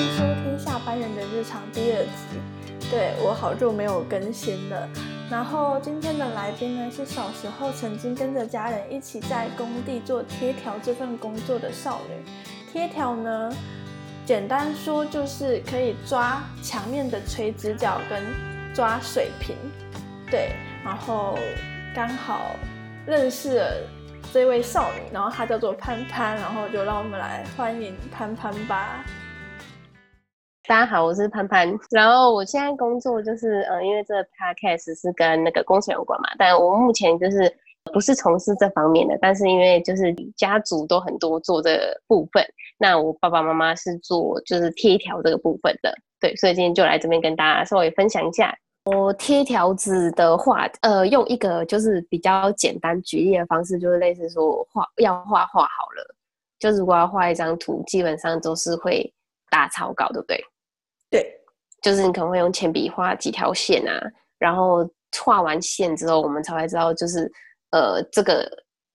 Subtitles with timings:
[0.00, 2.90] 迎收听下班人的日常第二集。
[2.90, 4.88] 对我好久没有更新了。
[5.30, 12.24] 然后今天的来宾呢是小时候曾经跟着家人一起在工地做贴条这份工作的少女。
[12.72, 13.54] 贴条呢，
[14.24, 18.22] 简单说就是可以抓墙面的垂直角跟
[18.72, 19.54] 抓水平。
[20.30, 21.38] 对，然后
[21.94, 22.56] 刚好
[23.04, 23.76] 认识了
[24.32, 29.04] 这位少女，然后她叫做潘潘，然后就让我们来欢迎潘潘吧。
[30.70, 31.68] 大家好，我是潘潘。
[31.90, 37.52] 然后我现在工作就是，呃，因为这个 podcast 是跟那个工程有关嘛，但我目前就是
[37.92, 39.18] 不是从事这方面的。
[39.20, 41.76] 但是因为就是家族都很多做这
[42.06, 42.40] 部分，
[42.78, 48.56] 那我爸爸妈妈是做就是贴条这个部分的，对，所以今天就来这边跟大家稍微分享一下。
[48.84, 56.14] 我贴条子的话，呃，用一个就是比较简单举例的方式，就是类似说画要画画好了，
[56.60, 59.12] 就如果要画一张图，基本上都是会
[59.50, 60.40] 打草稿，对不对？
[61.82, 64.00] 对，就是你可能会用铅笔画几条线啊，
[64.38, 64.88] 然后
[65.24, 67.30] 画完线之后，我们才会知道，就是
[67.70, 68.48] 呃，这个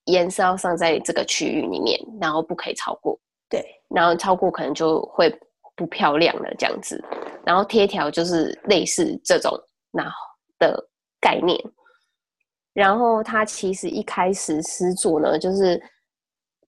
[0.05, 3.19] 颜色要上在这个区域里面，然后不可以超过。
[3.49, 5.29] 对，然后超过可能就会
[5.75, 7.03] 不漂亮了这样子。
[7.43, 9.51] 然后贴条就是类似这种
[9.91, 10.13] 然后
[10.59, 10.87] 的
[11.19, 11.59] 概念。
[12.73, 15.81] 然后它其实一开始施作呢，就是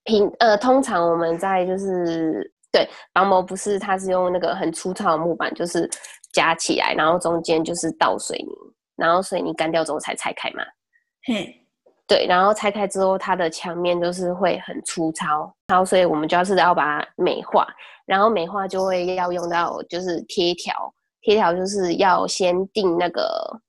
[0.04, 2.54] 平呃，通常我们在就是。
[2.72, 5.90] 对，防膜不是，它是用那个很粗糙的木板，就是
[6.34, 8.54] 夹起来，然后中间就是倒水泥，
[8.96, 10.64] 然后水泥干掉之后才拆开嘛。
[11.26, 11.66] 嘿，
[12.08, 17.68] 对，然后拆开之后，它的墙面就是会很粗糙，然后所以我们就是要把它美化，
[18.06, 23.60] 然后美化就会要用到就是贴条，贴条就是要先定那个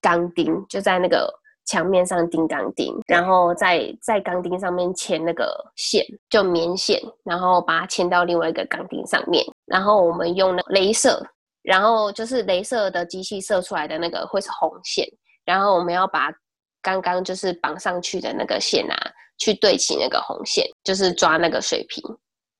[0.00, 1.32] 钢钉，就在那个。
[1.68, 9.44] 墙面上钉钢钉，然后在在钢钉上面牵那个线，就棉线，然后把它牵到另外一个钢钉上面。
[9.66, 11.22] 然后我们用那镭射，
[11.62, 15.06] 然后就是镭射的机器射出来的那个会是红线。
[15.44, 16.32] 然后我们要把
[16.80, 18.96] 刚刚就是绑上去的那个线啊，
[19.36, 22.02] 去对齐那个红线，就是抓那个水平。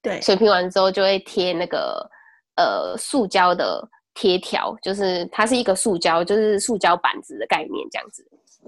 [0.02, 2.06] 对，水平完之后就会贴那个
[2.56, 3.82] 呃塑胶的
[4.12, 8.22] 贴条，就是它是一个塑胶，就是塑胶板子的概念这样子。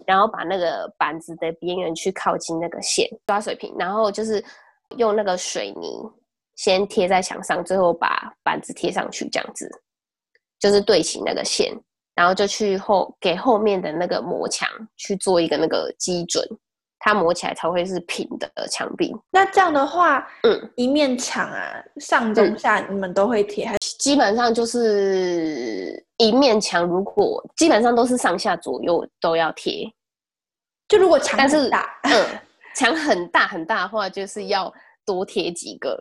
[0.06, 4.44] 然后把那个板子的边缘去靠近那个线抓水平，然后就是
[4.96, 6.10] 用那个水泥
[6.56, 9.70] 先贴在墙上，最后把板子贴上去，这样子
[10.58, 11.72] 就是对齐那个线，
[12.14, 16.46] 然后就去后给后面的那个磨墙去做一个那个基准，
[17.00, 19.12] 它磨起来才会是平的墙壁。
[19.30, 29.90] 那这样的话，嗯，一面墙啊，上中下你们都会贴，还基本上就是一面墙，如果基本上都是上下左右都要贴。
[30.88, 32.26] 就如果墙是大，嗯，
[32.76, 34.72] 墙很大很大的话，就是要
[35.06, 35.98] 多贴几个。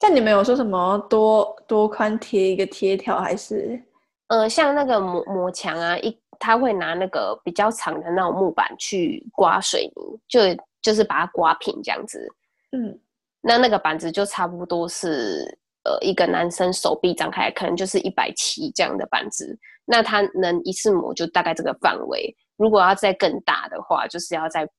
[0.00, 3.80] 像你们有说什么多多宽贴一个贴条，还是？
[4.28, 10.40] 呃，像那个磨磨墙啊，一他会拿那个比较长的那种木板去刮水泥，就
[10.82, 12.28] 就是把它刮平这样子。
[12.72, 12.98] 嗯，
[13.40, 15.46] 那那个板子就差不多是
[15.84, 19.56] 呃一个男生手臂张开，可能就是一百七这样的板子。
[19.84, 22.34] 那他能一次磨就大概这个范围。
[22.56, 24.72] 如果要再更大的话，就是要再补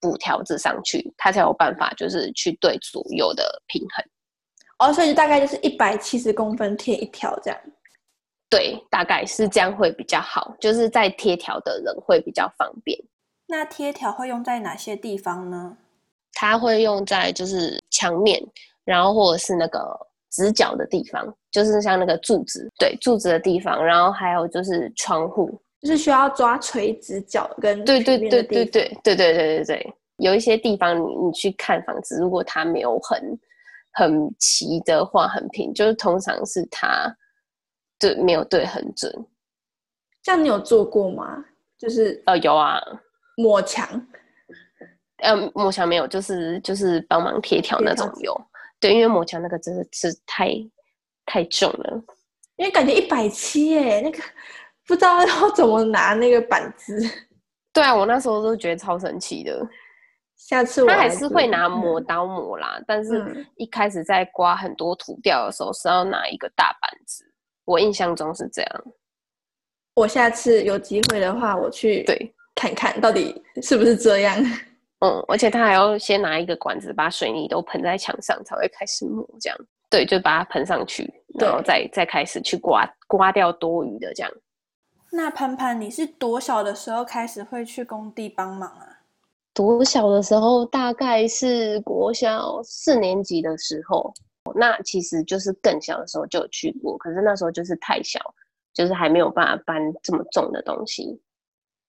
[0.00, 4.04] 补条子上去，他才有办法就是去对左右的平衡。
[4.78, 7.60] 哦，所以大概就是一百七十公分贴一条这样。
[8.50, 12.98] 对，大概是这样会比较好，就是在贴条的人会比较方便。
[13.46, 15.76] 那贴条会用在哪些地方呢？
[16.32, 18.40] 它会用在就是墙面，
[18.84, 19.96] 然后或者是那个
[20.30, 25.60] 直角的地方，就是像那个柱子，对柱子的地方，然后还有就是窗户。
[25.82, 33.38] 就是需要抓垂直角跟对对对对对对对对对对，有一些地方你你去看房子，如果它没有很
[33.92, 37.12] 很齐的话，很平，就是通常是它
[38.00, 39.12] 对没有对很准。
[40.22, 41.44] 这样你有做过吗？
[41.78, 42.80] 就是呃有啊，
[43.36, 43.86] 抹墙，
[45.18, 48.34] 呃抹墙没有，就是就是帮忙贴条那种有。
[48.80, 50.48] 对，因为抹墙那个真的是太
[51.26, 52.02] 太重了，
[52.56, 54.18] 因为感觉一百七耶，那个。
[54.86, 57.00] 不知道要怎么拿那个板子，
[57.72, 59.64] 对啊，我那时候都觉得超神奇的。
[60.34, 67.24] 下次我还是会拿磨刀磨啦，但是一开始在刮很多涂掉的时候是要拿一个大板子，
[67.70, 68.84] 我印象中是这样。
[69.94, 74.36] 我下次有机会的话，我去对看看到底是不是这样。
[74.98, 79.56] 嗯，而且他还要先拿一个管子把水泥都喷在墙上，才会开始抹这样。
[79.88, 81.08] 对，就把它喷上去，
[81.38, 84.32] 然后再再开始去刮刮掉多余的这样。
[85.12, 88.86] 那潘潘，你是多小的时候开始会去工地帮忙啊？
[89.54, 94.12] 多小的时候，大概是国小四年级的时候。
[94.54, 98.18] 那其实就是更小的时候就有去过，可是那时候就是太小，
[98.72, 101.20] 就是还没有办法搬这么重的东西。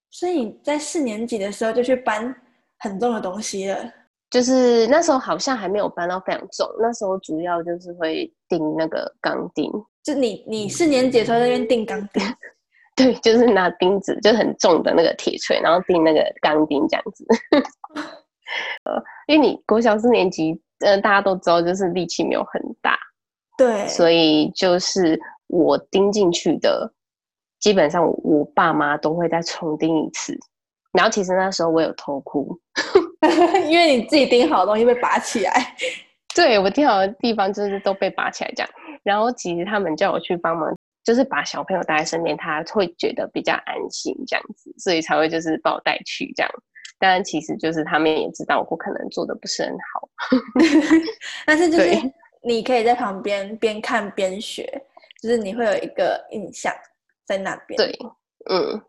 [0.09, 2.35] 所以你在四年级的时候就去搬
[2.79, 3.93] 很重的东西了。
[4.29, 9.69] 就是那时候好像还没有搬到非常重，那时候主要就是会钉那个钢钉。
[10.03, 12.23] 就你你四年级的时候在那边钉钢钉，
[12.95, 17.25] 对，就是拿钉子，就很重的那个铁锤，然后钉那个钢钉这样子。
[18.83, 22.97] 呃，因为你国小四年级，呃，大家都知道，就是力气没有很大，
[23.57, 26.91] 对，所以就是我钉进去的，
[27.59, 30.37] 基本上我爸妈都会再重钉一次。
[30.93, 32.59] 然后其实那时候我有偷哭，
[33.69, 35.75] 因为你自己钉好的东西被拔起来。
[36.35, 38.69] 对我钉好的地方就是都被拔起来这样。
[39.03, 40.69] 然后其实他们叫我去帮忙，
[41.03, 46.51] 就是把小朋友带在身边，他会觉得比较安心这样子，所以才会就是把我带去这样。
[46.99, 50.09] 当然其实就是他们也知道我可能做的不是很好，
[51.45, 51.89] 但是就是
[52.43, 54.69] 你可以在旁边边看边学，
[55.21, 56.73] 就是你会有一个印象
[57.25, 57.77] 在那边。
[57.77, 57.99] 对，
[58.49, 58.81] 嗯。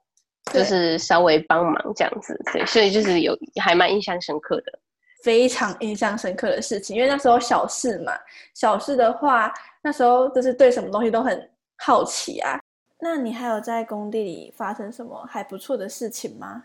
[0.53, 4.77] 就是稍微帮忙这样子，对，所以就是有还蛮印象深刻的，
[5.23, 6.97] 非常印象深刻的事情。
[6.97, 8.13] 因为那时候小事嘛，
[8.53, 9.55] 小事的话，
[9.85, 12.59] 那时候就是对什么东西都很好奇啊。
[12.99, 16.65] 那你还有在工地里发生什么还不错的事情吗？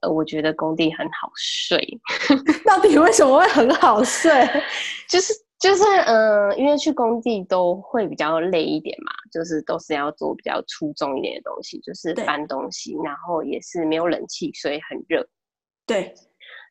[0.00, 2.00] 呃，我觉得工地很好睡。
[2.64, 4.30] 到底为什么会很好睡？
[5.08, 5.32] 就是。
[5.60, 15.22] 就是嗯，因为去工地都会比较累一点嘛，就是都是要做比较粗重一点的东西，就是搬东西，然后也是没有冷气，所以很热。
[15.86, 16.14] 对，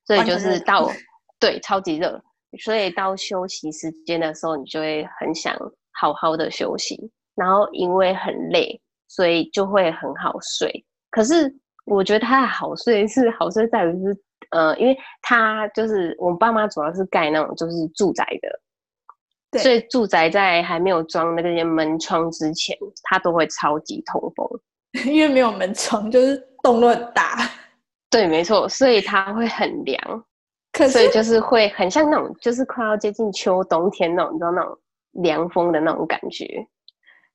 [0.07, 0.91] 所以就是到
[1.39, 2.19] 对超级热，
[2.63, 5.55] 所以到休息时间的时候，你就会很想
[6.01, 7.11] 好好的休息。
[7.35, 10.83] 然后因为很累，所以就会很好睡。
[11.11, 11.55] 可是
[11.89, 14.18] 我觉得它的好睡是好睡在于是
[14.51, 19.59] 呃，因为它就是我爸妈主要是盖那种就是住宅的。
[19.59, 24.47] 所以住宅在还没有装那些门窗之前，它都会超级通风，
[25.12, 27.36] 因为没有门窗，就是洞都很大。
[28.12, 30.24] 对，没错，所以它会很凉。
[30.71, 34.77] 可所以就是会很像那种，就是快要接近秋冬天那种，你知道那种
[35.24, 36.45] 凉风的那种感觉。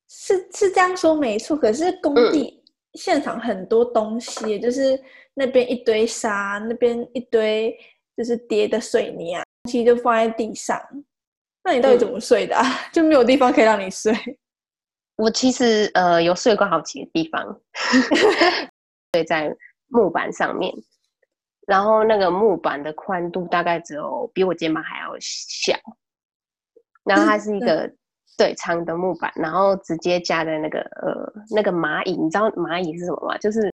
[0.09, 2.63] 是是这样说没错，可是工地
[2.95, 5.01] 现场很多东西，就是
[5.35, 7.77] 那边一堆沙，那边一堆
[8.17, 10.81] 就是叠的水泥啊，东西就放在地上。
[11.65, 12.63] 那你到底怎么睡的啊？
[12.93, 14.13] 就没有地方可以让你睡？
[15.17, 17.61] 我其实呃有睡过好几个地方，
[19.15, 19.55] 睡在
[19.89, 20.73] 木板上面，
[21.67, 25.79] 然后那个木板的宽度大概只有比我肩膀还要小，
[27.05, 27.91] 然后它是一个
[28.37, 33.39] 对长的木板，然后直接架在那个呃那个蚂蚁，你知道蚂蚁是什么吗？
[33.39, 33.73] 就是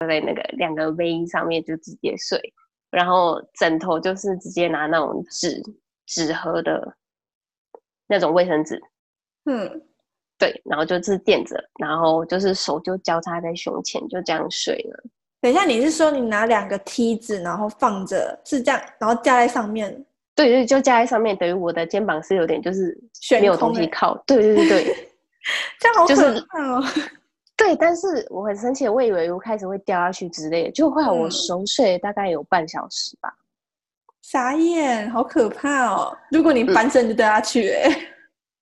[0.00, 2.40] 在那个两个 V 上面就直接睡，
[2.90, 5.62] 然后枕头就是直接拿那种纸。
[6.10, 6.96] 纸盒的
[8.06, 8.80] 那种卫生纸，
[9.44, 9.82] 嗯，
[10.38, 15.04] 对，然后就是垫着，然后就是手就交叉在胸前，就这样睡了。
[15.42, 20.02] 等一下，你是说你拿两个梯子，然后放着，是这样，然后架在上面？
[20.38, 22.96] 对对，就架在上面，等于我的肩膀是有点就是
[23.40, 24.16] 没有东西靠。
[24.24, 24.84] 对对对对，
[25.80, 26.84] 这样好可怕哦。
[27.56, 33.34] 对，但是我很生气，我以为我开始会掉下去之类的，就后来我熟睡大概有半小时吧。
[34.22, 36.16] 傻眼，好可怕哦！
[36.30, 37.98] 如果你翻身就掉下去，哎，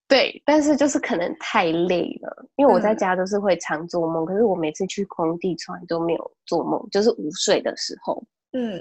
[0.08, 8.80] 对，但是就是可能太累了，因为我在家都是会常做梦，可是我每次去工地从来都没有做梦，就是午睡的时候，嗯，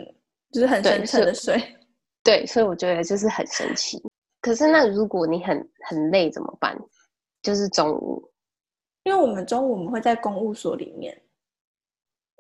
[0.54, 1.62] 就是很深沉的睡，
[2.26, 4.02] 对，所以我觉得就是很神奇。
[4.42, 6.78] 可是那如果你很很累怎么办？
[7.42, 8.28] 就是中午，
[9.04, 11.16] 因为我们中午我们会在公务所里面，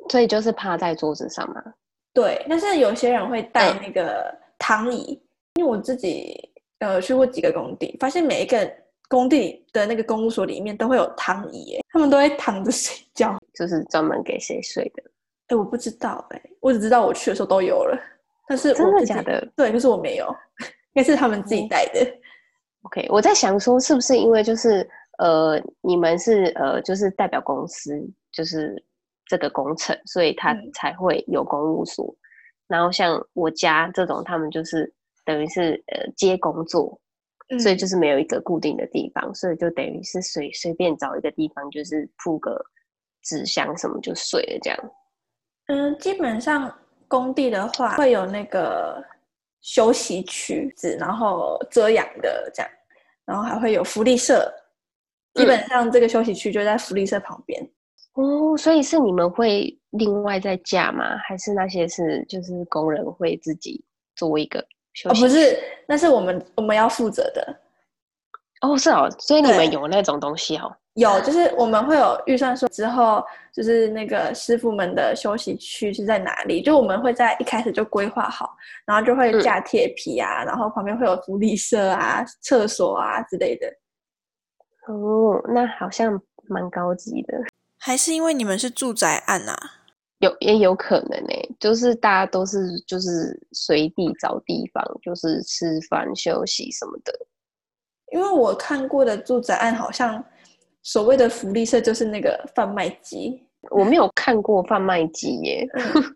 [0.09, 1.63] 所以就是趴在桌子上嘛。
[2.11, 5.21] 对，但是有些人会带那个躺椅，
[5.55, 8.67] 因为我自己呃去过几个工地，发现每一个
[9.07, 15.03] 工地的那个公务所里面都会有躺椅，他们都会躺着睡觉，就是专门给谁睡的？
[15.49, 17.95] 哎，我不知道，哎，我只知道我去的时候都有了，
[18.47, 19.47] 但是真的假的？
[19.55, 20.27] 对，可是我没有，
[20.93, 21.99] 应该是他们自己带的。
[22.83, 24.87] OK，我在想说，是不是因为就是
[25.17, 27.99] 呃，你们是呃，就是代表公司，
[28.31, 28.83] 就是。
[29.27, 32.15] 这个工程，所以他才会有公务所。
[32.67, 34.93] 然后像我家这种，他们就是
[35.25, 37.01] 等于是呃接工作，
[37.59, 42.63] 所以就是没有一个固定的地方，所以就等于是随随便找一个地方，就是铺个
[43.23, 44.79] 纸箱什么就睡了这样。
[45.69, 46.71] 嗯，基本上
[47.07, 49.03] 工地的话会有那个
[49.61, 52.71] 休息区子，然后遮阳的这样，
[53.25, 54.53] 然后还会有福利社。
[55.33, 57.61] 基本上这个休息区就在福利社旁边。
[58.13, 61.17] 哦，所以是你们会另外再架吗？
[61.27, 63.83] 还是那些是就是工人会自己
[64.15, 65.21] 做一个休哦，息？
[65.21, 67.59] 不是，那是我们我们要负责的。
[68.61, 70.73] 哦，是哦，所以你们有那种东西哦。
[70.95, 73.23] 有，就是我们会有预算说之后，
[73.53, 83.67] 就是那个师傅们的休息区是在哪里，就我们会在一开始就规划好，然后就会嗯架铁皮啊，然后旁边会有福利社啊、厕所啊之类的。
[84.87, 87.37] 哦，那好像蛮高级的，
[87.77, 89.57] 还是因为你们是住宅案啊？
[90.19, 97.11] 有也有可能呢、就是大家都是就是随地找地方，就是吃饭休息什么的。
[98.13, 100.23] 因为我看过的住宅案好像
[100.85, 105.67] 所谓的福利社就是那个贩卖机，我没有看过贩卖机耶，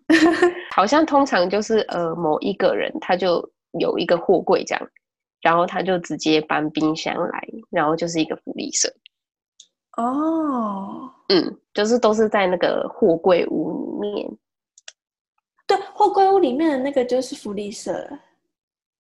[0.76, 3.44] 好像通常就是呃某一个人他就
[3.80, 4.90] 有一个货柜这样，
[5.42, 8.88] 然后他就直接搬冰箱来，然后就是一个福利社。
[9.98, 14.38] 哦，嗯，就是都是在那个货柜屋里面。
[15.66, 18.08] 对，货柜屋里面的那个就是福利社，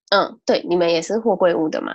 [0.09, 1.93] 嗯，对，你们也是货柜屋的吗？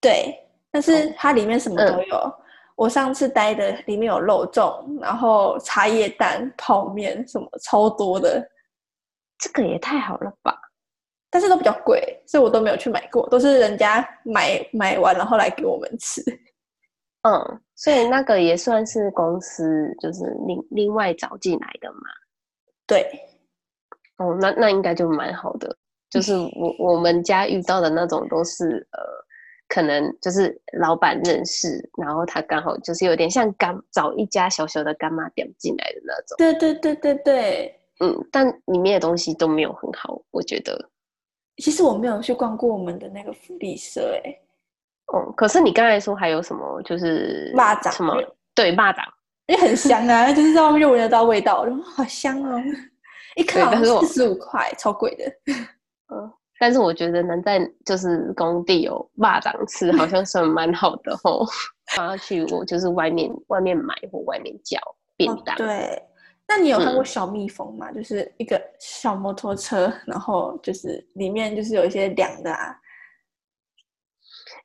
[0.00, 0.34] 对，
[0.70, 2.34] 但是它里面什么都嗯有。
[2.76, 8.46] 我上次待的里面有肉粽，然后茶叶蛋、泡面什么超多的，
[9.38, 10.54] 这个也太好了吧！
[11.30, 16.22] 但是都比较贵，所以我都没有去买过，都是人家买买完然后来给我们吃。
[17.22, 22.00] 嗯，所以那个也算是公司就是另另外找进来的嘛。
[22.86, 23.04] 对，
[24.18, 25.76] 哦，那那应该就蛮好的。
[26.08, 29.00] 就是我我们家遇到的那种都是呃，
[29.68, 36.36] 可能就是老板认识，然后他刚好就是有点像干找一家小小的干妈店进来的那种。
[36.38, 37.80] 对对对对对。
[38.00, 40.90] 嗯，但里面的东西都没有很好，我觉得。
[41.56, 44.38] 其实我没有去逛过我们的那个福利社、欸，哎，
[45.06, 46.82] 哦，可是你刚才说还有什么？
[46.82, 48.14] 就是蚂蚱什么？
[48.54, 49.02] 对，蚂蚱。
[49.46, 52.62] 因为很香啊， 就是在外面就闻得到味道，然后好香哦。
[53.36, 55.24] 一颗好像四十五块，超贵的。
[56.12, 61.46] 嗯，但是我觉得能在就是工地有蚂蚱吃，好像算蛮好的吼。
[61.98, 64.78] 我 要去我就是外面外面买或外面叫
[65.16, 65.56] 便哦当。
[65.56, 66.02] 对，
[66.48, 67.92] 那你有看过嗯小蜜蜂吗？
[67.92, 72.76] 就是一个小摩托车，然后就是里面就是有一些凉的啊。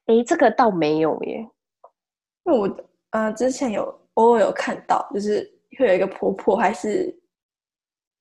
[0.07, 1.47] 诶，这个倒没有耶。
[2.45, 2.77] 因为我
[3.11, 3.83] 呃之前有
[4.15, 7.15] 偶尔有看到，就是会有一个婆婆还是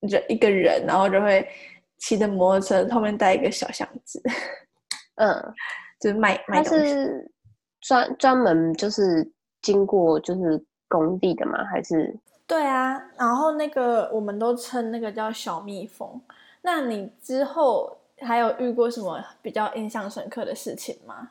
[0.00, 1.49] 人一个人，然后就会
[2.00, 4.21] 骑着摩托车，后面带一个小箱子，
[5.16, 5.54] 嗯，
[6.00, 6.88] 就是卖卖它东西。
[6.88, 7.33] 是
[7.83, 9.26] 专专门就是
[9.62, 11.64] 经过就是工地的吗？
[11.66, 12.14] 还是
[12.47, 16.21] 对啊，然后那个我们都称那个叫小蜜蜂。
[16.62, 21.30] 那你之后还有遇过什么比较印象深刻的事情吗？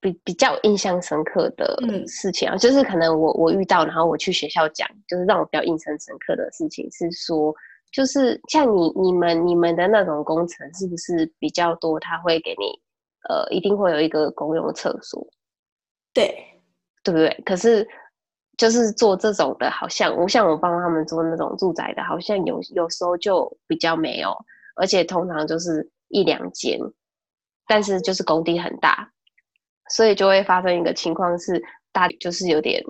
[0.00, 2.56] 比比较印象深刻的嗯事情啊？
[2.56, 7.54] 就是可能我我遇到，然后我去学校讲，就是让我比较印象深刻的事情是说，
[7.90, 11.98] 就是像你你们你们的那种工程是不是比较多？
[11.98, 12.66] 他会给你
[13.28, 15.26] 呃，一定会有一个公用厕所，
[16.12, 16.34] 对，
[17.02, 17.42] 对不对？
[17.44, 17.86] 可是
[18.56, 24.36] 就是做这种的，好像我像我帮他们做那种住宅的，好像有有时候就比较没有，
[24.76, 26.78] 而且通常就是一两间，
[27.66, 29.10] 但是就是工地很大，
[29.90, 32.82] 所以就会发生一个情况是，大就是有点。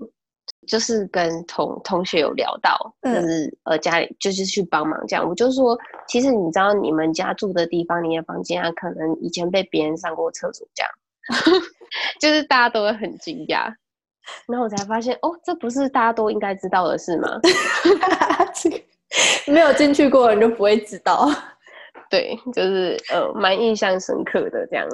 [0.66, 11.62] 就是跟同同学有聊到，就嗯是呃家里就是去帮忙这样，我就说，其实你知道你们家住的地方，你的房间啊，可能以前被别人上过厕所这样，
[12.20, 13.72] 就是大家都会很惊讶，
[14.46, 17.40] 然后我才发现，哦，这不是大家都应该知道的事吗？
[18.54, 18.80] 这个
[19.46, 21.28] 没有进去过的人就不会知道。
[22.10, 24.86] 对，就是呃，蛮印象深刻的这样。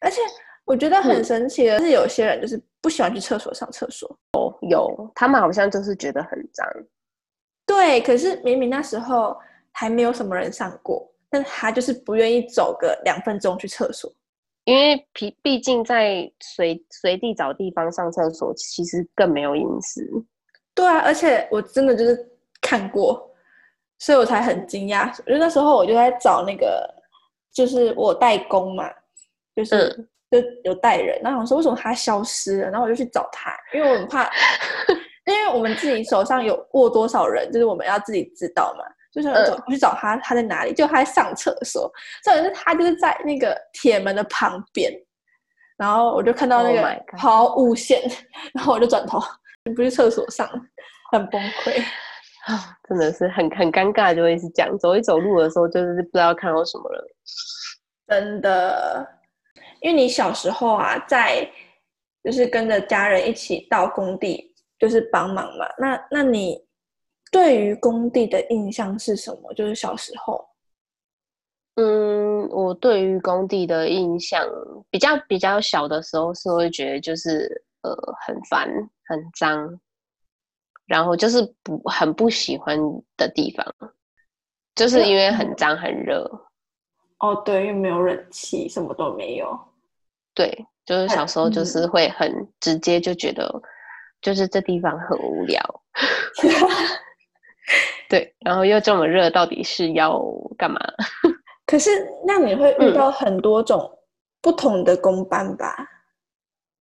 [0.00, 0.20] 而且
[0.64, 4.08] 我觉得很嗯神奇的是，有些人就是不喜欢去厕所上厕所。
[4.32, 6.66] 哦有，他们好像就是觉得很脏，
[7.66, 9.36] 对，可是明明那时候
[9.72, 14.10] 还没有什么人上过，但他就是不愿意走个两分钟去厕所。
[14.64, 20.02] 因为毕毕竟在随随地找地方上厕所，其实更没有隐私。
[20.74, 22.26] 对啊，而且我真的就是
[22.62, 23.30] 看过，
[23.98, 25.14] 所以我才很惊讶。
[25.26, 26.88] 因为那时候我就在找那个，
[27.52, 28.90] 就是我代工嘛，
[29.54, 30.08] 就是、嗯
[30.40, 34.24] 就有带人，然后我说为什么他消失了，然后我就去找他，因为我很怕，
[35.26, 38.84] 因为我们自己手上有握多少人，就是我们要自己知道嘛。
[39.12, 40.74] 就是我去找他，他在哪里？
[40.74, 41.88] 就他在上厕所，
[42.24, 44.92] 重点是他就是在那个铁门的旁边，
[45.76, 48.02] 然后我就看到那 Oh 个抛物线，
[48.52, 49.20] 然后我就转头，
[49.76, 50.48] 不去厕所上，
[51.12, 51.80] 很崩溃。
[52.46, 54.76] 啊， 真的是很很尴尬，就会是这样。
[54.80, 57.06] 走一走路的时候，就是不知道看到什么了。
[58.08, 59.08] 真的，
[59.84, 61.46] 因为你小时候啊，在
[62.22, 65.66] 就是跟着家人一起到工地，就是帮忙嘛。
[65.76, 66.58] 那那你
[67.30, 69.52] 对于工地的印象是什么？
[69.52, 70.42] 就是小时候，
[71.74, 74.42] 嗯，我对于工地的印象
[74.88, 77.94] 比较比较小的时候是会觉得就是呃
[78.26, 78.66] 很烦
[79.06, 79.78] 很脏，
[80.86, 82.78] 然后就是不很不喜欢
[83.18, 83.66] 的地方，
[84.74, 86.26] 就是因为很脏很热。
[87.18, 89.73] 哦，对，因为没有冷气，什么都没有。
[90.34, 93.50] 对，就是小时候就是会很直接就觉得，
[94.20, 95.62] 就是这地方很无聊。
[98.08, 100.20] 对，然后又这么热，到底是要
[100.58, 100.78] 干嘛？
[101.66, 101.90] 可是
[102.26, 103.98] 那你会遇到很多种
[104.42, 105.88] 不同的工班吧？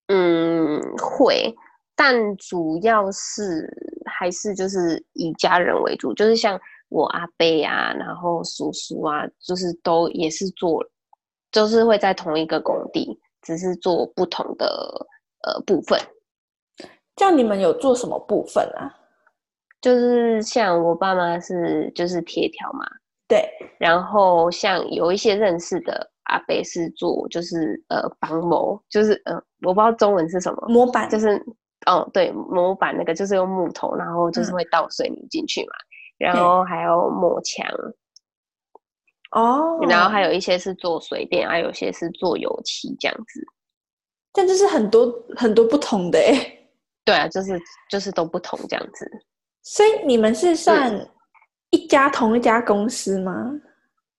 [0.07, 1.55] 嗯，会，
[1.95, 3.69] 但主要是
[4.05, 10.83] 还是就是以家人为主，就是像我阿伯啊，然后叔叔啊，就是都也是做，
[11.51, 14.65] 就是会在同一个工地，只是做不同的
[15.45, 15.99] 呃部分。
[17.17, 18.91] 像你们有做什么部分啊？
[19.81, 22.85] 就是像我爸妈是就是贴条嘛，
[23.27, 23.47] 对。
[23.77, 31.37] 然后像有一些认识的阿伯是做就是呃防模，就是呃我不知道中文是什么模板，就是
[31.85, 35.73] 哦对模板那个就是用木头，然后就是会倒水泥进去嘛，
[36.17, 37.67] 然后还有抹墙，
[39.33, 43.45] 哦，然后还有一些是做水电，还有些是做油漆这样子。
[44.31, 46.59] 但就是很多很多不同的哎。
[47.05, 47.59] 对啊，就是
[47.89, 49.09] 就是都不同这样子。
[49.61, 50.91] 所以你们是算
[51.71, 53.51] 一家同一家公司吗？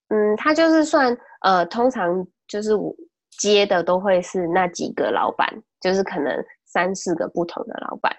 [0.08, 2.94] 嗯，他就是算呃，通常就是我
[3.38, 5.48] 接的都会是那几个老板，
[5.80, 8.14] 就是可能三四个不同的老板，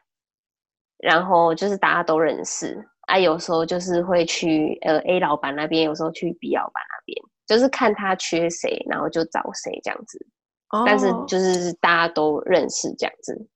[0.98, 2.76] 然后就是大家都认识
[3.08, 3.18] 啊。
[3.20, 10.26] 有时候就是会去呃 A 老板那边，有时候去 B 老板那边，就是看他缺谁，然后就找谁这样子。
[10.72, 13.48] 哦，但是就是大家都认识这样子。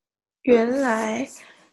[0.44, 1.28] 原来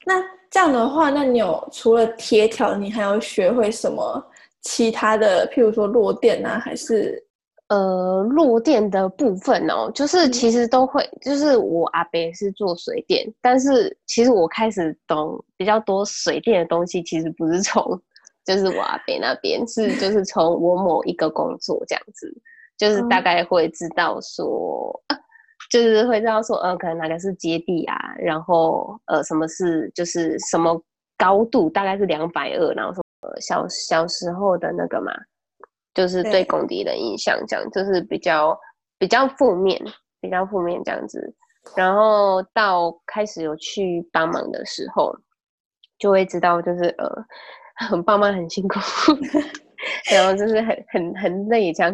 [0.05, 0.15] 那。
[0.49, 4.25] 这样的话，那你有除了贴条，你还要学会什么
[4.63, 5.47] 其他的？
[5.51, 7.23] 譬如说落电啊，还是
[7.69, 9.91] 呃弱电的部分哦？
[9.95, 17.83] 就是其实都会，就是我阿伯是做水电，但是其实我开始懂比较多水电的东西，其实不是从
[18.45, 22.33] 就是我阿伯那边，是就是从我某一个工作这样子，
[22.77, 25.03] 就是大概会知道说。
[25.69, 30.81] 就是会知道说，呃，可能哪个是接地啊，然后呃，什么是就是什么
[31.19, 33.03] 高度，大概是两百二，然后说
[33.41, 35.11] 小小时候的那个嘛，
[35.97, 38.57] 就是对工地的印象，这样就是比较
[38.99, 39.83] 比较负面，
[40.21, 41.35] 比较负面这样子。
[41.75, 45.13] 然后到开始有去帮忙的时候，
[45.99, 48.79] 就会知道就是呃，帮忙很辛苦，
[50.13, 51.93] 然后就是很很很累这样，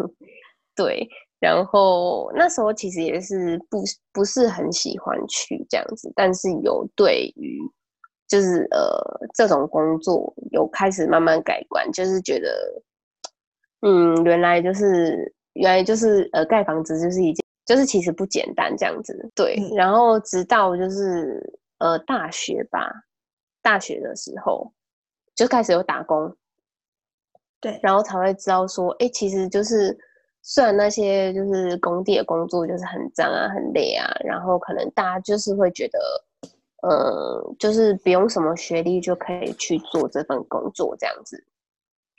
[0.77, 1.09] 对。
[1.41, 7.59] 然后那时候其实也是不不是很喜欢去这样子，但是有对于
[8.29, 8.97] 就是呃
[9.35, 12.49] 这种工作有开始慢慢改观，就是觉得
[13.83, 22.90] 嗯原来就是原来就是呃盖房子就是一件就是其实不简单这样子对，然后直到就是呃大学吧，
[23.61, 24.73] 大学的时候
[25.35, 26.35] 就开始有打工，
[27.61, 29.97] 对，然后才会知道说哎其实就是。
[30.45, 36.01] 虽然那些就是工地的工作就是很脏啊、很累啊，然后可能大家就是会觉得，
[36.83, 41.45] 呃，就是不用什么学历就可以去做这份工作这样子，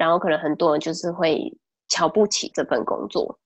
[0.03, 1.49] 然后可能很多人就是会
[1.87, 3.39] 瞧不起这份工作，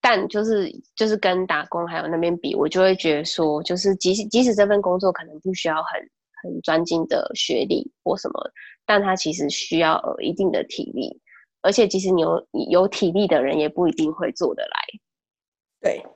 [0.00, 6.00] 但就是就是跟打工还有那边比，我就会觉得说，就是即使即使这份工作可能不需要很
[6.44, 8.40] 很专精的学历或什么，
[8.86, 11.20] 但它其实需要呃一定的体力。
[11.62, 14.70] 而且，即使你有有体力的人，也不一定会做得来。
[15.80, 16.06] 对，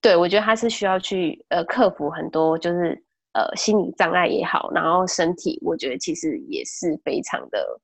[0.00, 2.90] 对我觉得他是需要去呃克服很多，就是
[3.32, 7.80] 呃心理障碍也好，然后身体，我觉得其实也是非常的，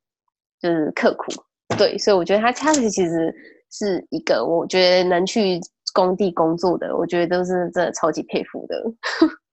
[0.61, 1.33] 就是刻苦。
[1.77, 3.35] 对，所以我觉得他他其实
[3.71, 5.61] 是一个，我觉得能去
[5.92, 8.83] 工地工作的，我觉得都是真的超级佩服的，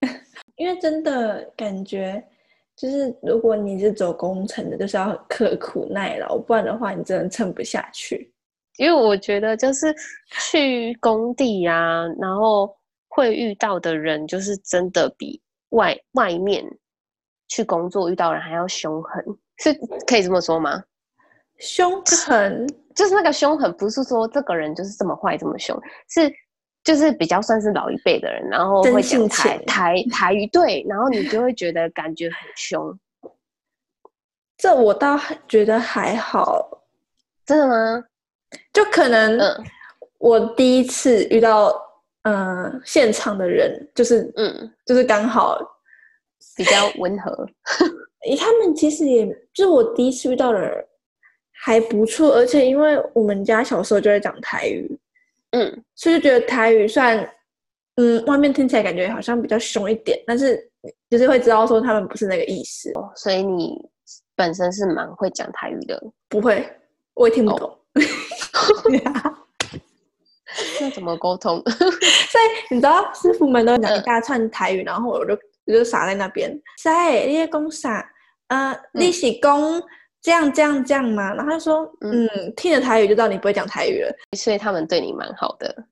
[0.56, 2.24] 因为真的感觉。
[2.78, 8.34] 就是如果你是走工程的，就是要很刻苦耐劳，不然的话你真的撑不下去。
[8.76, 9.96] 因为我觉得就是
[10.42, 12.76] 去工地啊，然后
[13.08, 16.66] 会遇到的人，就是真的比外外面
[17.48, 19.24] 去工作遇到人还要凶狠，
[19.60, 19.74] 是
[20.06, 20.84] 可以这么说吗？
[21.60, 26.32] 凶狠就是那个凶狠，不是说这个人就是这么坏这么凶，是。
[26.84, 32.96] 就是比较算是老一辈的人，然后会讲台台台语，对，然后你就会觉得感觉很凶。
[34.56, 36.64] 这我倒觉得还好，
[37.44, 38.06] 真的吗？
[38.72, 39.36] 就可能
[40.20, 41.74] 我第一次遇到
[42.22, 45.58] 嗯现场的人，就是嗯，就是刚好
[46.56, 47.32] 比较温和。
[48.38, 50.86] 他们其实也就是我第一次遇到的人
[51.64, 55.00] 还不错，而且因为我们家小时候就在讲台语。
[55.52, 57.30] 嗯，所以就觉得台语虽然，
[57.96, 60.70] 嗯，外面听起来感觉好像比较凶一点，但是
[61.10, 63.78] 就是会知道说他们不是那个意思，所以你
[64.36, 66.68] 本身是蛮会讲台语的，不会，
[67.14, 67.78] 我也听不懂。
[70.80, 71.62] 那怎么沟通？
[71.70, 75.34] 所以你知道师傅们都讲一大串台语，然后我就
[75.66, 76.52] 我就傻在那边。
[76.84, 78.12] 在你在讲啥？
[78.48, 79.82] 呃，你是讲
[80.26, 81.36] 这样这样这样吗？
[81.36, 84.12] 然后他说，嗯，听着台语就知道你不会讲台语了。
[84.36, 85.86] 所以他们对你蛮好的。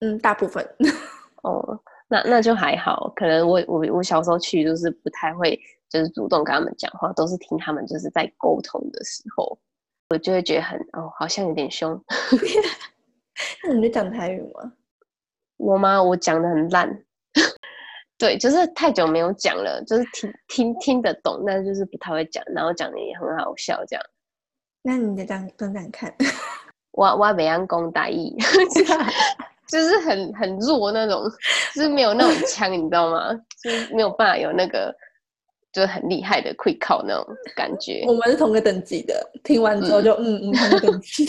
[0.00, 0.68] 嗯，大部分。
[1.44, 3.12] 哦，那那就还好。
[3.14, 5.56] 可能我我我小时候去就是不太会，
[5.88, 9.56] 就是主动跟他们讲话，都是听他们就是在沟通的时候，
[10.10, 12.02] 我就会觉得很哦，好像有点凶。
[13.62, 14.72] 那你就讲台语吗？
[15.56, 16.02] 我吗？
[16.02, 17.04] 我讲的很烂。
[18.18, 24.02] 对，就是太久没有讲了，就是听听听得懂，但就是不太会讲，然后讲的也很好笑这样。
[24.82, 26.14] 那你就讲讲讲看。
[26.92, 28.34] 我我北洋公大意，
[29.68, 31.30] 就是很很弱那种，
[31.74, 33.34] 就是没有那种腔，你知道吗？
[33.62, 34.94] 就是没有办法有那个，
[35.72, 38.02] 就是很厉害的会考那种感觉。
[38.06, 41.28] 我们是同个等级的，听完之后就嗯嗯同个等级。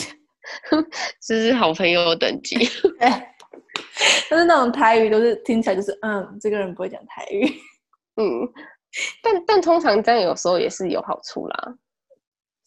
[1.20, 2.56] 这是好朋友等级，
[3.00, 3.36] 哎，
[4.30, 7.44] 但是那种台语都是听起来就是嗯，这个人不会讲台语，
[8.16, 8.48] 嗯，
[9.22, 11.78] 但但通常这样有时候也是有好处啦，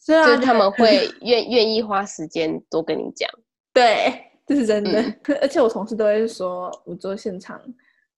[0.04, 3.30] 是啊，就是他们会 愿愿意花时间多跟你讲，
[3.74, 4.14] 对，
[4.46, 5.04] 这是真的，
[5.42, 7.62] 而且我同事都会说我做现场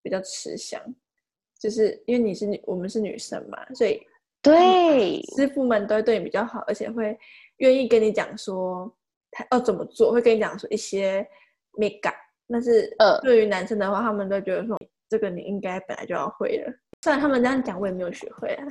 [0.02, 0.82] 比较吃香，
[1.60, 4.02] 就是因为你是女，我们是女生嘛，所以
[4.42, 7.18] 对师傅们都会对你比较好，而且会
[7.58, 8.94] 愿意跟你讲说。
[9.36, 10.12] 他要怎么做？
[10.12, 11.28] 会跟你讲说一些
[11.76, 12.14] 没改，
[12.54, 16.72] 但是呃，对于男生的话，他们都觉得说这个你应该本来就要会了。
[17.02, 18.66] 虽然他们这样讲，我也没有学会啊。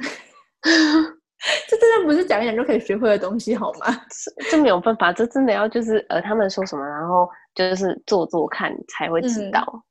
[1.69, 3.87] 这真的不是讲一讲就可以学会的东西，好吗？
[4.49, 9.85] 这没有办法，这真的要就是呃，他们说什么，然后就是做做看才会知道。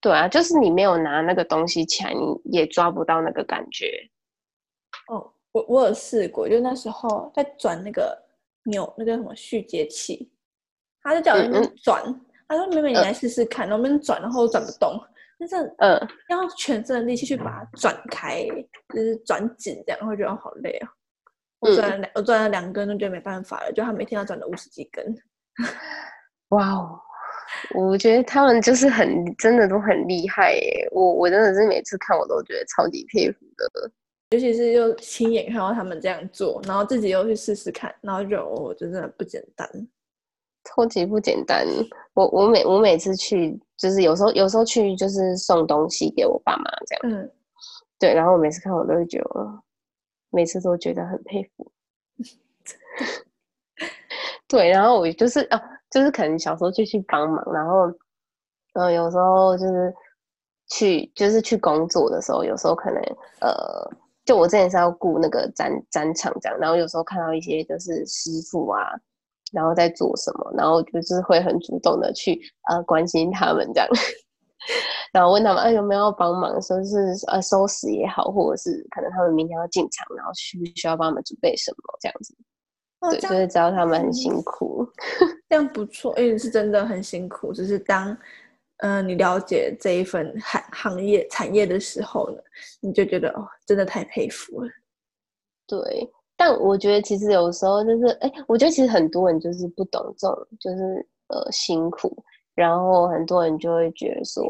[0.00, 4.08] 对啊，就是你没有拿那个东西起来，你也抓不到那个感觉。
[5.08, 8.22] 哦，我我有试过，就那时候在转那个。
[8.66, 10.32] 扭那个什么续接器，
[11.02, 12.02] 他就叫我那边转，
[12.48, 15.00] 他说：“妹妹，你来试试看，能不能转？”然后转不动，
[15.38, 18.46] 但是呃，要全身的力气去把它转开，
[18.94, 20.88] 就是转紧这样，会觉得好累啊。
[21.60, 23.72] 我转了两，我转了两根，都觉得没办法了。
[23.72, 25.16] 就他每天要转了五十几根。
[26.50, 27.00] 哇哦，
[27.74, 30.88] 我觉得他们就是很真的都很厉害耶。
[30.92, 33.90] 我我真的是每次看我都觉得超级佩服的。
[34.30, 39.68] 尤其是又亲眼看到他们这样做，然后自己又去试试看，然后就哦，真的不简单，
[40.64, 41.66] 超级不简单。
[42.14, 47.30] 我我每我每次去，就是有时候有时候去就是送东西给我爸妈这样，嗯，
[47.98, 49.62] 对，然后我每次看我都会觉得，
[50.30, 51.70] 每次都觉得很佩服。
[54.48, 57.90] 对，然后我就是哦，就是可能小时候就去帮忙，然后
[58.74, 59.92] 嗯，有时候就是
[60.70, 63.00] 去就是去工作的时候，有时候可能
[63.40, 63.90] 呃。
[64.26, 68.90] 就我之前是要雇那个展展场这样，然后有时候看到一些就是师傅啊，
[69.54, 73.88] 然后在做什么，然后就是会很主动的去呃关心他们这样，
[75.12, 76.96] 然后问他们哎有没有要帮忙，说是
[77.28, 82.34] 呃收拾也好，或者是可能他们明天要进场，然后需不需要帮他们准备什么这样子，
[83.10, 84.86] 对，就是知道他们很辛苦，
[85.48, 88.16] 这样不错，因为是真的很辛苦，只是当。
[88.78, 92.36] 嗯，你了解这一份行行业产业的时候呢，
[92.80, 94.68] 你就觉得哦，真的太佩服了。
[95.66, 102.16] 对，但我觉得其实有时候就是，哎，我觉得其实很多人就是不懂这种，就是呃辛苦，
[102.54, 104.44] 然后很多人就会觉得说，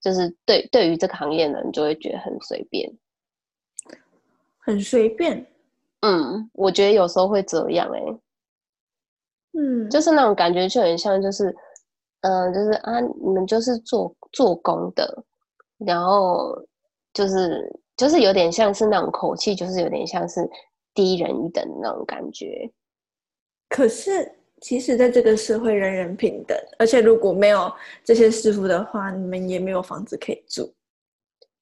[0.00, 2.92] 就是对对于这个行业呢，就会觉得很随便，
[4.58, 5.46] 很随便。
[6.00, 8.00] 嗯，我觉得有时候会这样，哎，
[9.52, 11.54] 嗯，就是那种感觉就很像就是。
[12.22, 15.22] 嗯，就是啊，你们就是做做工的，
[15.78, 16.56] 然后
[17.12, 20.40] 就是就是有点像是那种口气，就是有点像是
[20.96, 22.68] 低人一等的那种感觉。
[23.68, 24.28] 可是，
[24.60, 30.74] 其实在这个社会，人人平等，而且如果没有这些师傅的话，你们也没有房子可以住。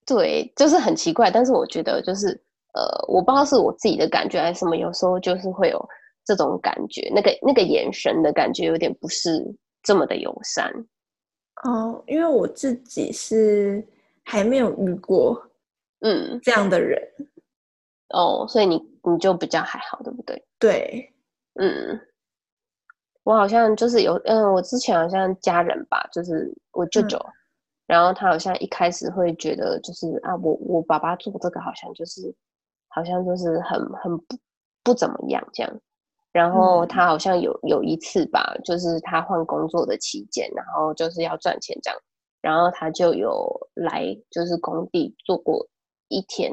[0.07, 1.31] 对，就是很奇怪。
[1.31, 2.29] 但是我觉得，就是
[2.73, 5.89] 呃，我不知道是我自己的感觉还是什么，有时候就是会有
[6.25, 9.55] 这种感觉，那个那个眼神的感觉有点不是。
[9.87, 10.73] 这么的友善
[11.65, 13.87] 哦，因为我自己是
[14.23, 15.39] 还没有遇过，
[16.01, 16.99] 嗯，这样的人
[18.09, 20.45] 哦，所以你你就比较还好，对不对？
[20.59, 21.13] 对，
[21.55, 22.01] 嗯，
[23.23, 27.19] 我好像就是有，嗯，我之前好像家人吧，就是我舅舅，
[27.87, 32.35] 然后他好像一开始会觉得，就是啊，我我爸爸做这个好像就是，
[32.89, 34.37] 好像就是很很不
[34.83, 35.81] 不怎么样这样。
[36.33, 42.01] 然后他好像有有一次吧，就是他换工作的期间，然后就是要赚钱这样，
[42.41, 45.65] 然后他就有来就是工地做过
[46.09, 46.53] 一天，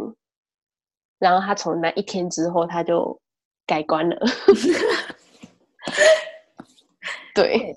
[1.22, 3.22] 然后他从那一天之后他就
[3.68, 4.18] 改观了，
[7.36, 7.76] 对，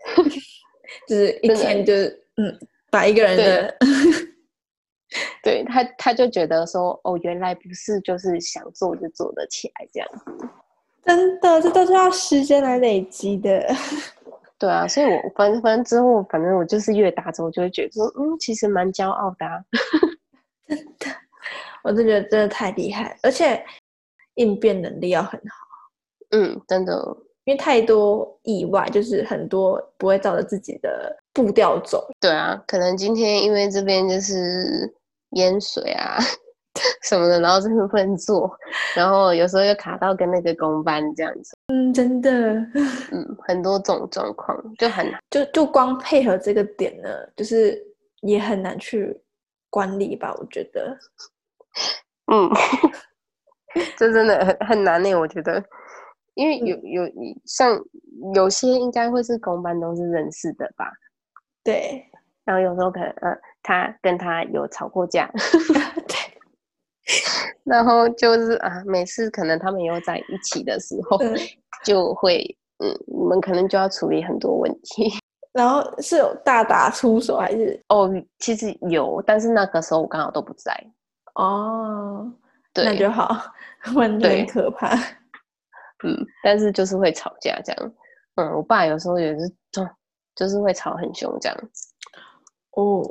[1.06, 2.58] 就是一天就是嗯，
[2.90, 3.76] 把一个人的，
[5.44, 10.48] 对他他就觉得说哦，原来不是就是想做就做得起来这样子。
[11.04, 13.62] 真的，这都是要时间来累积的。
[14.58, 19.44] 对啊，所以我反正反正之后，反正我就是越大之后就会觉得说，嗯，其实蛮骄傲的。
[19.44, 19.62] 啊
[20.66, 21.13] 真的，
[21.84, 23.64] 我就觉得真的太厉害，而且
[24.34, 25.56] 应变能力要很好。
[26.30, 32.10] 嗯，真的，因为太多意外，就是很多不会照着自己的步调走。
[32.18, 34.92] 对啊，可能今天因为这边就是
[35.36, 36.18] 淹水啊。
[37.04, 38.50] 什么的，然后真的不能做，
[38.96, 42.30] 然后有时候又卡到跟那个公班这样子，嗯，真的，
[43.12, 47.80] 嗯，很多种状况就很难，就就光配合这个点呢，就是
[48.22, 49.16] 也很难去
[49.70, 50.98] 管理吧，我觉得，
[52.32, 52.50] 嗯，
[53.96, 55.62] 这真的很很难呢，我觉得，
[56.34, 57.12] 因为有有
[57.44, 57.78] 像
[58.34, 60.90] 有些应该会是公班都是认识的吧，
[61.62, 62.04] 对，
[62.44, 65.30] 然后有时候可能呃，他跟他有吵过架，
[66.08, 66.16] 对。
[67.64, 71.18] 然后就是啊，每次可能他们又在一起的时候，
[71.84, 72.42] 就会
[72.78, 75.12] 嗯，你们可能就要处理很多问题。
[75.52, 77.78] 然后是有大打出手还是？
[77.88, 80.74] 哦，其实有，但是那个时候我刚好都不在。
[81.34, 82.32] 哦，
[82.74, 83.36] 那就好，
[83.94, 84.94] 完全可怕。
[86.04, 87.92] 嗯，但是就是会吵架这样。
[88.36, 89.88] 嗯，我爸有时候也是，就
[90.34, 91.58] 就是会吵很凶这样。
[92.72, 93.02] 哦，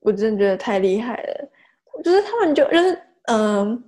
[0.00, 1.50] 我真的觉得太厉害了。
[1.92, 3.00] 我觉得他们就就是。
[3.26, 3.82] 嗯，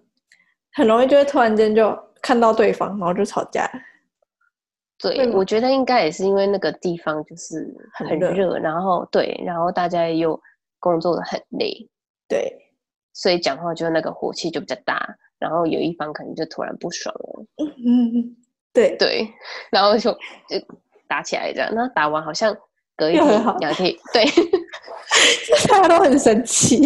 [0.73, 3.71] 很容易就会突然间就看到对方，然后就吵架。
[4.99, 10.41] 对，我觉得应该也是因为那个地方就是很热，然后对，然后大家又
[10.81, 11.87] 工作的很累，
[12.27, 12.51] 对，
[13.17, 17.47] 所以讲话就那个火气就比较大，然后有一方可能就突然不爽了。
[17.57, 18.37] 嗯嗯，
[18.75, 19.27] 对对，
[19.71, 20.61] 然后就就
[21.09, 22.55] 打起来这样，那打完好像
[22.95, 23.27] 隔一天
[23.59, 24.25] 两天，对，
[25.69, 26.79] 大家都很生气，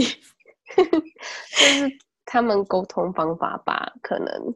[0.76, 1.98] 就是。
[2.32, 4.54] 他们沟通方法吧，可能，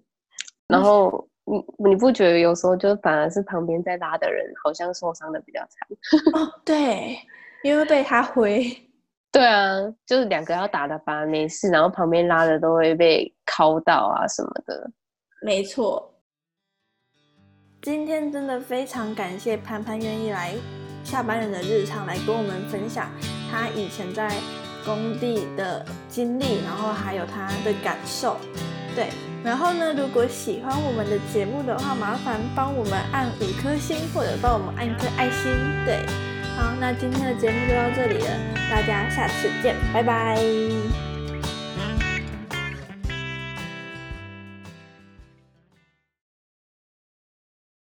[0.68, 6.40] 然后你你不觉得有时候就反而是旁边在拉的人好像受伤的比较惨？
[6.40, 7.18] 哦，对，
[7.64, 8.64] 因为被他挥。
[9.34, 14.90] 对啊，就是两个要打的吧没事，然后旁边拉的都会被敲到啊什么的。
[15.42, 16.14] 没错，
[17.82, 20.54] 今天真的非常感谢潘潘愿意来
[21.02, 23.10] 下班人的日常来跟我们分享
[23.50, 24.30] 他以前在。
[24.86, 28.36] 工地的经历，然后还有他的感受，
[28.94, 29.08] 对。
[29.42, 35.50] 然后呢，如果喜欢我们的节目的话，麻烦帮我们按五颗星，或者帮我们按一颗爱心，
[35.86, 36.04] 对。
[36.56, 38.30] 好，那今天的节目就到这里了，
[38.70, 40.38] 大家下次见，拜拜。